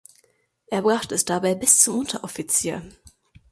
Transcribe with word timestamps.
Er 0.65 0.81
brachte 0.81 1.13
es 1.13 1.25
dabei 1.25 1.53
bis 1.53 1.77
zum 1.77 1.99
Unteroffizier. 1.99 2.81